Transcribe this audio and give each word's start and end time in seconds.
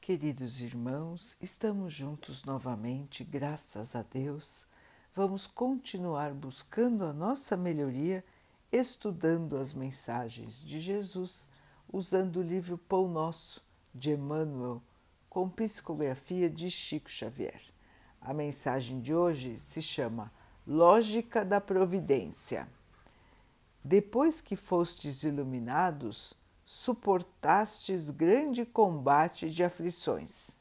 Queridos 0.00 0.62
irmãos, 0.62 1.36
estamos 1.42 1.92
juntos 1.92 2.42
novamente, 2.42 3.22
graças 3.22 3.94
a 3.94 4.02
Deus. 4.02 4.66
Vamos 5.14 5.46
continuar 5.46 6.32
buscando 6.32 7.04
a 7.04 7.12
nossa 7.12 7.54
melhoria, 7.54 8.24
estudando 8.72 9.58
as 9.58 9.74
mensagens 9.74 10.58
de 10.62 10.80
Jesus, 10.80 11.46
usando 11.92 12.36
o 12.38 12.42
livro 12.42 12.78
Pão 12.78 13.08
Nosso 13.08 13.62
de 13.94 14.12
Emmanuel, 14.12 14.82
com 15.28 15.50
psicografia 15.50 16.48
de 16.48 16.70
Chico 16.70 17.10
Xavier. 17.10 17.60
A 18.22 18.32
mensagem 18.32 19.02
de 19.02 19.14
hoje 19.14 19.58
se 19.58 19.82
chama 19.82 20.32
Lógica 20.66 21.44
da 21.44 21.60
Providência. 21.60 22.66
Depois 23.84 24.40
que 24.40 24.56
fostes 24.56 25.22
iluminados, 25.24 26.34
suportastes 26.72 28.10
grande 28.10 28.64
combate 28.64 29.50
de 29.50 29.64
aflições. 29.64 30.56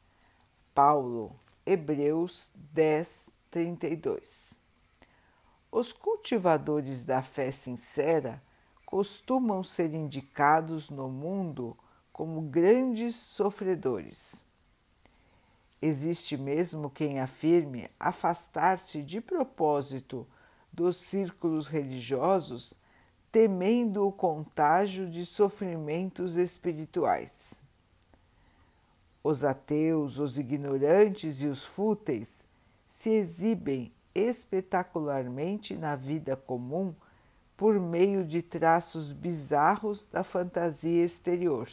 Paulo, 0.74 1.36
Hebreus 1.64 2.52
10, 2.56 3.30
32. 3.52 4.60
Os 5.72 5.94
cultivadores 5.94 7.06
da 7.06 7.22
fé 7.22 7.52
sincera 7.52 8.42
costumam 8.88 9.62
ser 9.62 9.94
indicados 9.94 10.90
no 10.90 11.10
mundo 11.10 11.78
como 12.12 12.42
grandes 12.42 13.14
sofredores. 13.14 14.44
Existe 15.80 16.36
mesmo 16.36 16.90
quem 16.90 17.20
afirme 17.20 17.88
afastar-se 18.00 19.04
de 19.04 19.22
propósito 19.22 20.28
dos 20.74 20.98
círculos 20.98 21.68
religiosos 21.68 22.74
temendo 23.32 24.08
o 24.08 24.12
contágio 24.12 25.10
de 25.10 25.26
sofrimentos 25.26 26.36
espirituais. 26.36 27.62
Os 29.24 29.44
ateus, 29.44 30.18
os 30.18 30.40
ignorantes 30.40 31.42
e 31.42 31.48
os 31.48 31.64
fúteis 31.64 32.46
se 32.88 33.10
exibem 33.10 33.92
espetacularmente 34.16 35.76
na 35.76 35.96
vida 35.96 36.36
comum 36.36 36.94
por 37.56 37.80
meio 37.80 38.24
de 38.24 38.42
traços 38.42 39.12
bizarros 39.12 40.06
da 40.06 40.24
fantasia 40.24 41.04
exterior. 41.04 41.70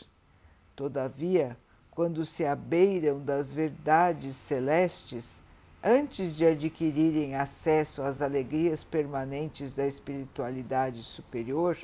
Todavia, 0.74 1.56
quando 1.92 2.26
se 2.26 2.44
abeiram 2.44 3.20
das 3.20 3.54
verdades 3.54 4.36
celestes, 4.36 5.40
antes 5.88 6.34
de 6.34 6.44
adquirirem 6.44 7.36
acesso 7.36 8.02
às 8.02 8.20
alegrias 8.20 8.82
permanentes 8.82 9.76
da 9.76 9.86
espiritualidade 9.86 11.00
superior, 11.04 11.78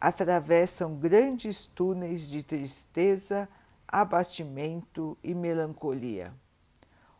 atravessam 0.00 0.94
grandes 0.94 1.66
túneis 1.66 2.26
de 2.26 2.42
tristeza, 2.42 3.46
abatimento 3.86 5.18
e 5.22 5.34
melancolia. 5.34 6.32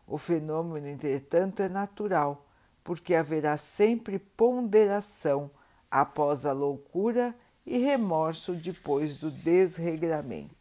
O 0.07 0.17
fenômeno, 0.17 0.87
entretanto, 0.87 1.61
é 1.61 1.69
natural, 1.69 2.47
porque 2.83 3.13
haverá 3.13 3.55
sempre 3.55 4.17
ponderação 4.17 5.51
após 5.91 6.47
a 6.47 6.51
loucura 6.51 7.35
e 7.63 7.77
remorso 7.77 8.55
depois 8.55 9.17
do 9.17 9.29
desregramento. 9.29 10.60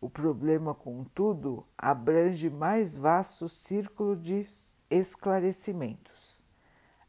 O 0.00 0.10
problema, 0.10 0.74
contudo, 0.74 1.66
abrange 1.76 2.50
mais 2.50 2.96
vasto 2.96 3.48
círculo 3.48 4.14
de 4.14 4.44
esclarecimentos. 4.90 6.44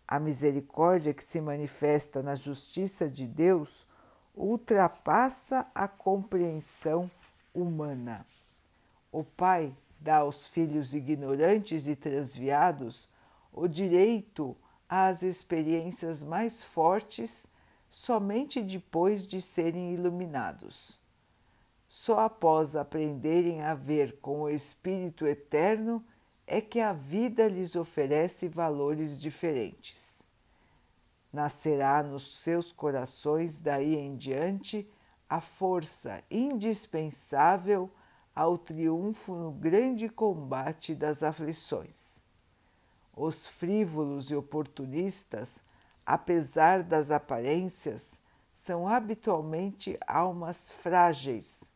A 0.07 0.19
misericórdia 0.19 1.13
que 1.13 1.23
se 1.23 1.41
manifesta 1.41 2.23
na 2.23 2.33
justiça 2.33 3.09
de 3.09 3.27
Deus 3.27 3.85
ultrapassa 4.33 5.67
a 5.75 5.88
compreensão 5.88 7.11
humana. 7.53 8.25
O 9.11 9.23
Pai 9.23 9.75
dá 9.99 10.17
aos 10.17 10.47
filhos 10.47 10.93
ignorantes 10.93 11.88
e 11.88 11.95
transviados 11.95 13.09
o 13.52 13.67
direito 13.67 14.55
às 14.88 15.23
experiências 15.23 16.23
mais 16.23 16.64
fortes 16.64 17.47
somente 17.89 18.61
depois 18.61 19.27
de 19.27 19.42
serem 19.42 19.93
iluminados. 19.93 21.02
Só 21.99 22.19
após 22.19 22.75
aprenderem 22.75 23.63
a 23.63 23.73
ver 23.73 24.19
com 24.21 24.43
o 24.43 24.49
Espírito 24.52 25.25
Eterno 25.25 26.05
é 26.45 26.61
que 26.61 26.80
a 26.80 26.93
vida 26.93 27.47
lhes 27.47 27.75
oferece 27.75 28.47
valores 28.47 29.17
diferentes. 29.17 30.21
Nascerá 31.33 32.03
nos 32.03 32.37
seus 32.37 32.71
corações 32.71 33.59
daí 33.59 33.95
em 33.95 34.15
diante 34.15 34.87
a 35.27 35.41
força 35.41 36.23
indispensável 36.30 37.89
ao 38.33 38.59
triunfo 38.59 39.33
no 39.33 39.52
grande 39.52 40.08
combate 40.08 40.93
das 40.93 41.23
aflições. 41.23 42.23
Os 43.11 43.47
frívolos 43.47 44.29
e 44.29 44.35
oportunistas, 44.35 45.64
apesar 46.05 46.83
das 46.83 47.09
aparências, 47.09 48.21
são 48.53 48.87
habitualmente 48.87 49.97
almas 50.05 50.71
frágeis 50.71 51.75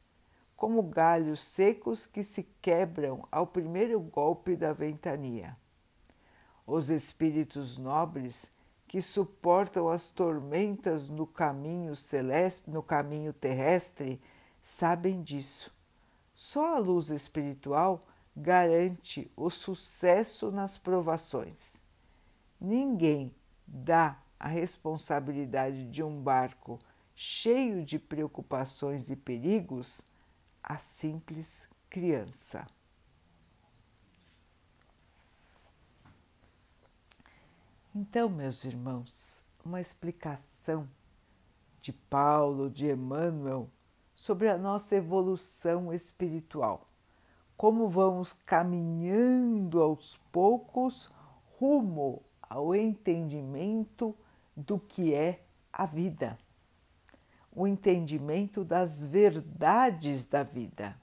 como 0.61 0.83
galhos 0.83 1.39
secos 1.39 2.05
que 2.05 2.23
se 2.23 2.43
quebram 2.61 3.27
ao 3.31 3.47
primeiro 3.47 3.99
golpe 3.99 4.55
da 4.55 4.71
ventania. 4.71 5.57
Os 6.67 6.91
espíritos 6.91 7.79
nobres 7.79 8.51
que 8.87 9.01
suportam 9.01 9.89
as 9.89 10.11
tormentas 10.11 11.09
no 11.09 11.25
caminho 11.25 11.95
celeste, 11.95 12.69
no 12.69 12.83
caminho 12.83 13.33
terrestre, 13.33 14.21
sabem 14.61 15.23
disso. 15.23 15.73
Só 16.31 16.75
a 16.75 16.77
luz 16.77 17.09
espiritual 17.09 18.05
garante 18.37 19.31
o 19.35 19.49
sucesso 19.49 20.51
nas 20.51 20.77
provações. 20.77 21.81
Ninguém 22.59 23.33
dá 23.65 24.21
a 24.39 24.47
responsabilidade 24.47 25.89
de 25.89 26.03
um 26.03 26.21
barco 26.21 26.79
cheio 27.15 27.83
de 27.83 27.97
preocupações 27.97 29.09
e 29.09 29.15
perigos 29.15 30.05
a 30.63 30.77
simples 30.77 31.67
criança. 31.89 32.65
Então, 37.93 38.29
meus 38.29 38.63
irmãos, 38.63 39.43
uma 39.65 39.81
explicação 39.81 40.87
de 41.81 41.91
Paulo, 41.91 42.69
de 42.69 42.89
Emmanuel, 42.89 43.69
sobre 44.13 44.47
a 44.47 44.57
nossa 44.57 44.95
evolução 44.95 45.91
espiritual. 45.91 46.87
Como 47.57 47.89
vamos 47.89 48.33
caminhando 48.33 49.81
aos 49.81 50.17
poucos 50.31 51.11
rumo 51.59 52.23
ao 52.41 52.73
entendimento 52.73 54.15
do 54.55 54.79
que 54.79 55.13
é 55.13 55.43
a 55.71 55.85
vida 55.85 56.37
o 57.53 57.67
entendimento 57.67 58.63
das 58.63 59.05
verdades 59.05 60.25
da 60.25 60.43
vida. 60.43 60.95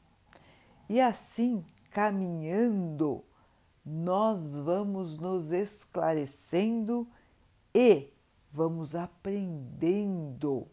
E 0.88 1.00
assim, 1.00 1.64
caminhando, 1.90 3.22
nós 3.84 4.56
vamos 4.56 5.18
nos 5.18 5.52
esclarecendo 5.52 7.06
e 7.74 8.08
vamos 8.52 8.94
aprendendo 8.94 10.66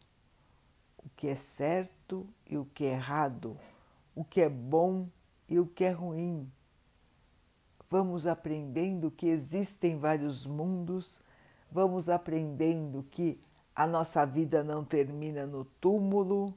o 0.97 1.09
que 1.16 1.28
é 1.28 1.36
certo 1.36 2.28
e 2.50 2.57
o 2.57 2.66
que 2.66 2.86
é 2.86 2.94
errado, 2.94 3.57
o 4.16 4.24
que 4.24 4.42
é 4.42 4.50
bom 4.50 5.07
e 5.47 5.59
o 5.59 5.68
que 5.68 5.84
é 5.84 5.92
ruim. 5.92 6.50
Vamos 7.90 8.25
aprendendo 8.25 9.12
que 9.12 9.28
existem 9.28 9.97
vários 9.97 10.46
mundos, 10.46 11.22
vamos 11.72 12.09
aprendendo 12.09 13.03
que 13.12 13.40
a 13.75 13.86
nossa 13.86 14.25
vida 14.25 14.63
não 14.63 14.86
termina 14.86 15.46
no 15.46 15.66
túmulo, 15.66 16.53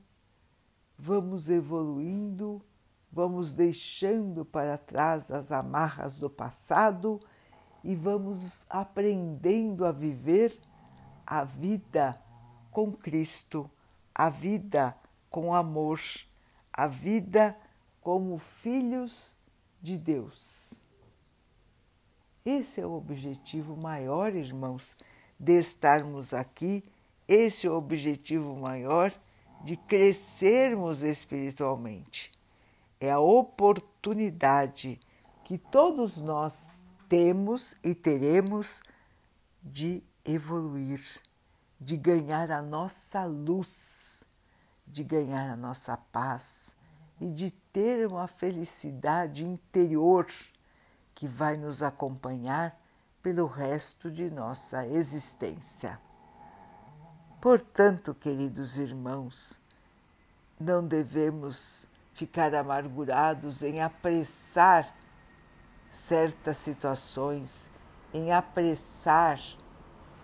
vamos 0.97 1.51
evoluindo, 1.51 2.63
vamos 3.11 3.55
deixando 3.55 4.45
para 4.45 4.79
trás 4.79 5.31
as 5.31 5.51
amarras 5.51 6.19
do 6.19 6.31
passado 6.31 7.21
e 7.83 7.97
vamos 7.97 8.47
aprendendo 8.71 9.85
a 9.85 9.91
viver 9.91 10.57
a 11.27 11.43
vida 11.43 12.21
com 12.71 12.93
Cristo, 12.93 13.69
a 14.15 14.31
vida 14.31 14.97
com 15.29 15.53
amor, 15.53 16.01
a 16.73 16.87
vida 16.87 17.57
como 18.01 18.39
filhos 18.39 19.37
de 19.83 19.99
Deus. 19.99 20.75
Esse 22.45 22.81
é 22.81 22.87
o 22.87 22.93
objetivo 22.93 23.77
maior, 23.77 24.35
irmãos, 24.35 24.97
de 25.39 25.59
estarmos 25.59 26.33
aqui 26.33 26.85
esse 27.29 27.69
objetivo 27.69 28.57
maior 28.57 29.13
de 29.63 29.77
crescermos 29.77 31.03
espiritualmente. 31.03 32.33
É 32.99 33.11
a 33.11 33.21
oportunidade 33.21 34.99
que 35.45 35.59
todos 35.59 36.17
nós 36.17 36.71
temos 37.09 37.77
e 37.85 37.95
teremos 37.95 38.83
de 39.63 40.03
evoluir, 40.25 41.01
de 41.81 41.97
ganhar 41.97 42.51
a 42.51 42.63
nossa 42.63 43.25
luz, 43.25 44.25
de 44.87 45.05
ganhar 45.05 45.53
a 45.53 45.57
nossa 45.57 45.97
paz, 45.97 46.75
e 47.21 47.31
de 47.31 47.51
ter 47.51 48.07
uma 48.07 48.27
felicidade 48.27 49.45
interior 49.45 50.27
que 51.15 51.27
vai 51.27 51.57
nos 51.57 51.83
acompanhar 51.83 52.81
pelo 53.23 53.47
resto 53.47 54.11
de 54.11 54.31
nossa 54.31 54.87
existência. 54.87 56.01
Portanto, 57.41 58.17
queridos 58.17 58.79
irmãos, 58.79 59.61
não 60.59 60.85
devemos 60.85 61.87
ficar 62.13 62.53
amargurados 62.53 63.63
em 63.63 63.81
apressar 63.81 64.93
certas 65.89 66.57
situações, 66.57 67.71
em 68.13 68.33
apressar 68.33 69.41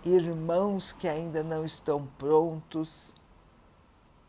irmãos 0.04 0.90
que 0.90 1.06
ainda 1.06 1.44
não 1.44 1.64
estão 1.64 2.04
prontos. 2.18 3.14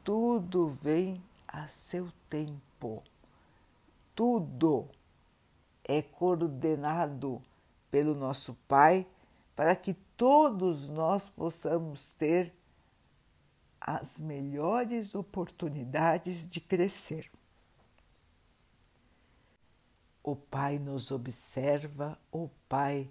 Tudo 0.03 0.69
vem 0.69 1.23
a 1.47 1.65
seu 1.65 2.07
tempo. 2.29 3.01
Tudo 4.13 4.88
é 5.83 6.03
coordenado 6.03 7.41
pelo 7.89 8.13
nosso 8.13 8.53
Pai 8.67 9.07
para 9.55 9.75
que 9.75 9.95
todos 10.15 10.91
nós 10.91 11.27
possamos 11.27 12.13
ter 12.13 12.53
as 13.87 14.19
melhores 14.19 15.13
oportunidades 15.13 16.47
de 16.47 16.59
crescer. 16.59 17.29
O 20.23 20.35
Pai 20.35 20.79
nos 20.79 21.11
observa, 21.11 22.19
o 22.31 22.49
Pai 22.67 23.07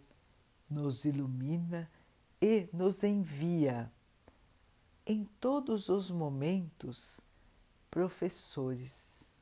nos 0.69 1.05
ilumina 1.05 1.88
e 2.43 2.69
nos 2.73 3.05
envia 3.05 3.88
em 5.06 5.25
todos 5.38 5.88
os 5.88 6.11
momentos 6.11 7.20
professores, 7.88 9.32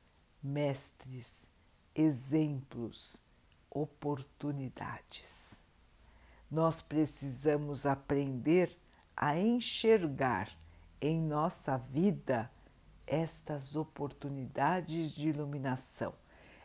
mestres, 0.43 1.49
exemplos, 1.94 3.23
oportunidades. 3.70 5.64
Nós 6.50 6.82
precisamos 6.82 7.87
aprender 7.87 8.76
a 9.17 9.38
enxergar 9.38 10.55
em 11.02 11.20
nossa 11.20 11.76
vida 11.76 12.49
estas 13.04 13.75
oportunidades 13.75 15.10
de 15.10 15.28
iluminação, 15.28 16.14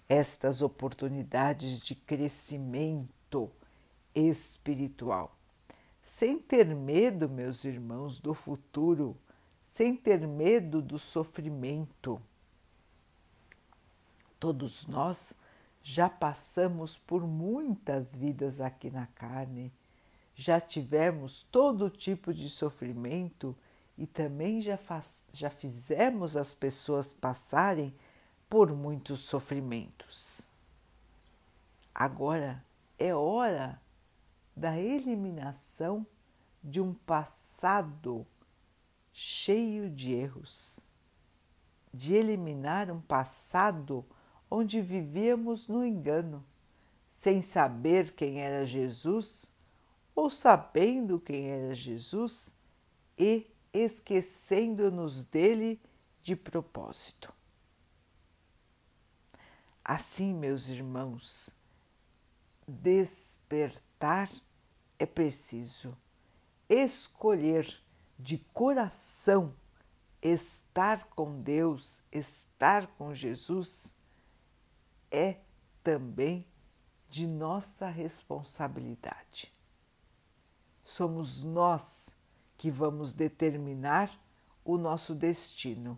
estas 0.08 0.62
oportunidades 0.62 1.82
de 1.82 1.96
crescimento 1.96 3.52
espiritual. 4.14 5.36
Sem 6.04 6.38
ter 6.38 6.68
medo, 6.76 7.28
meus 7.28 7.66
irmãos, 7.66 8.20
do 8.20 8.36
futuro, 8.36 9.18
sem 9.64 9.96
ter 9.96 10.26
medo 10.28 10.84
do 10.84 11.00
sofrimento. 11.00 12.22
Todos 14.40 14.86
nós 14.86 15.34
já 15.82 16.08
passamos 16.08 16.96
por 16.96 17.26
muitas 17.26 18.16
vidas 18.16 18.62
aqui 18.62 18.92
na 18.92 19.08
carne, 19.08 19.74
já 20.36 20.62
tivemos 20.62 21.48
todo 21.52 21.90
tipo 21.90 22.32
de 22.32 22.48
sofrimento 22.48 23.58
e 23.98 24.06
também 24.06 24.62
já, 24.62 24.78
faz, 24.78 25.26
já 25.34 25.50
fizemos 25.50 26.38
as 26.38 26.54
pessoas 26.54 27.12
passarem 27.12 27.94
por 28.50 28.72
muitos 28.74 29.20
sofrimentos. 29.20 30.50
Agora 31.94 32.64
é 33.00 33.14
hora 33.14 33.82
da 34.56 34.78
eliminação 34.78 36.06
de 36.64 36.80
um 36.80 36.94
passado 36.94 38.26
cheio 39.12 39.90
de 39.90 40.14
erros, 40.14 40.80
de 41.92 42.14
eliminar 42.14 42.92
um 42.92 43.02
passado 43.02 44.06
onde 44.50 44.80
vivíamos 44.80 45.68
no 45.68 45.84
engano, 45.84 46.46
sem 47.08 47.42
saber 47.42 48.14
quem 48.14 48.42
era 48.42 48.66
Jesus 48.66 49.52
ou 50.16 50.30
sabendo 50.30 51.20
quem 51.20 51.50
era 51.50 51.74
Jesus 51.74 52.56
e 53.18 53.48
esquecendo-nos 53.74 55.26
dele 55.26 55.82
de 56.22 56.36
propósito. 56.36 57.34
Assim, 59.84 60.34
meus 60.34 60.70
irmãos, 60.70 61.56
despertar 62.68 64.30
é 65.00 65.06
preciso 65.06 65.98
escolher 66.70 67.82
de 68.20 68.38
coração 68.54 69.54
estar 70.22 71.06
com 71.06 71.42
Deus, 71.42 72.04
estar 72.12 72.88
com 72.88 73.14
Jesus, 73.14 73.96
é 75.12 75.38
também 75.84 76.46
de 77.10 77.26
nossa 77.26 77.88
responsabilidade. 77.88 79.54
Somos 80.84 81.44
nós 81.44 82.17
que 82.58 82.72
vamos 82.72 83.14
determinar 83.14 84.12
o 84.66 84.78
nosso 84.78 85.14
destino, 85.14 85.98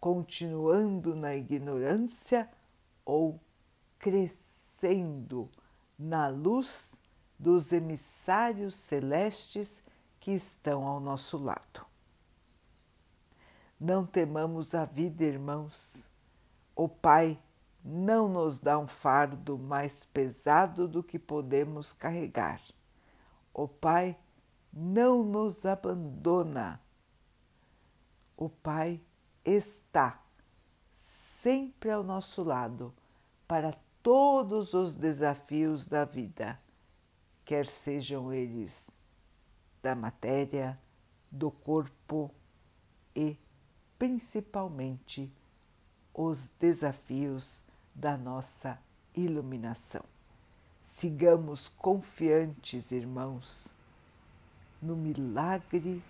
continuando 0.00 1.14
na 1.14 1.34
ignorância 1.34 2.50
ou 3.04 3.40
crescendo 3.98 5.48
na 5.98 6.28
luz 6.28 7.00
dos 7.38 7.72
emissários 7.72 8.74
celestes 8.74 9.82
que 10.18 10.32
estão 10.32 10.86
ao 10.86 11.00
nosso 11.00 11.38
lado. 11.38 11.86
Não 13.78 14.06
temamos 14.06 14.74
a 14.74 14.84
vida, 14.84 15.24
irmãos. 15.24 16.08
O 16.74 16.88
Pai 16.88 17.38
não 17.84 18.28
nos 18.28 18.60
dá 18.60 18.78
um 18.78 18.86
fardo 18.86 19.58
mais 19.58 20.04
pesado 20.04 20.86
do 20.86 21.02
que 21.02 21.18
podemos 21.18 21.92
carregar. 21.92 22.60
O 23.52 23.66
Pai 23.66 24.16
não 24.72 25.22
nos 25.22 25.66
abandona. 25.66 26.80
O 28.36 28.48
Pai 28.48 29.00
está 29.44 30.22
sempre 30.92 31.90
ao 31.90 32.02
nosso 32.02 32.42
lado 32.42 32.94
para 33.46 33.72
todos 34.02 34.74
os 34.74 34.96
desafios 34.96 35.88
da 35.88 36.04
vida, 36.04 36.58
quer 37.44 37.66
sejam 37.66 38.32
eles 38.32 38.90
da 39.82 39.94
matéria, 39.94 40.78
do 41.30 41.50
corpo 41.50 42.30
e 43.14 43.36
principalmente 43.98 45.32
os 46.14 46.50
desafios 46.58 47.62
da 47.94 48.16
nossa 48.16 48.78
iluminação. 49.14 50.04
Sigamos 50.82 51.68
confiantes, 51.68 52.90
irmãos, 52.90 53.74
no 54.82 54.96
milagre 54.96 56.02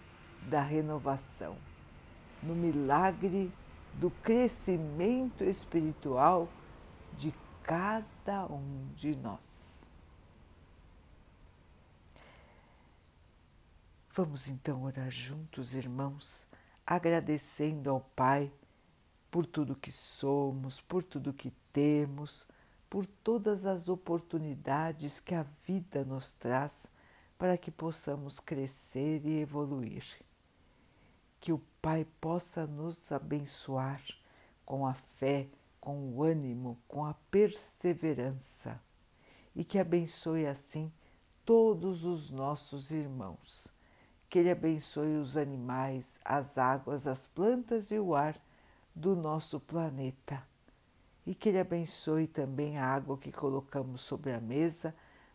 da 0.48 0.62
renovação, 0.62 1.56
no 2.42 2.54
milagre 2.54 3.52
do 3.94 4.10
crescimento 4.10 5.44
espiritual 5.44 6.48
de 7.16 7.32
cada 7.62 8.46
um 8.46 8.88
de 8.96 9.14
nós. 9.16 9.92
Vamos 14.14 14.48
então 14.48 14.82
orar 14.82 15.10
juntos, 15.10 15.74
irmãos, 15.74 16.46
agradecendo 16.86 17.88
ao 17.90 18.00
Pai 18.00 18.52
por 19.30 19.46
tudo 19.46 19.76
que 19.76 19.90
somos, 19.90 20.80
por 20.80 21.02
tudo 21.02 21.32
que 21.32 21.50
temos, 21.72 22.46
por 22.90 23.06
todas 23.06 23.64
as 23.64 23.88
oportunidades 23.88 25.18
que 25.18 25.34
a 25.34 25.46
vida 25.66 26.04
nos 26.04 26.34
traz 26.34 26.86
para 27.42 27.58
que 27.58 27.72
possamos 27.72 28.38
crescer 28.38 29.26
e 29.26 29.40
evoluir. 29.40 30.04
Que 31.40 31.52
o 31.52 31.60
Pai 31.82 32.06
possa 32.20 32.68
nos 32.68 33.10
abençoar 33.10 34.00
com 34.64 34.86
a 34.86 34.94
fé, 34.94 35.48
com 35.80 36.12
o 36.12 36.22
ânimo, 36.22 36.78
com 36.86 37.04
a 37.04 37.14
perseverança 37.32 38.80
e 39.56 39.64
que 39.64 39.76
abençoe 39.76 40.46
assim 40.46 40.92
todos 41.44 42.04
os 42.04 42.30
nossos 42.30 42.92
irmãos. 42.92 43.74
Que 44.30 44.38
Ele 44.38 44.50
abençoe 44.52 45.16
os 45.16 45.36
animais, 45.36 46.20
as 46.24 46.56
águas, 46.56 47.08
as 47.08 47.26
plantas 47.26 47.90
e 47.90 47.98
o 47.98 48.14
ar 48.14 48.40
do 48.94 49.16
nosso 49.16 49.58
planeta. 49.58 50.40
E 51.26 51.34
que 51.34 51.48
Ele 51.48 51.58
abençoe 51.58 52.28
também 52.28 52.78
a 52.78 52.86
água 52.86 53.18
que 53.18 53.32
colocamos 53.32 54.02
sobre 54.02 54.30
a 54.30 54.40
mesa 54.40 54.94